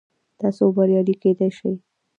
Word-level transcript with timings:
تاسو 0.39 0.63
بریالي 0.75 1.15
کیدی 1.21 1.49
شئ 1.57 1.73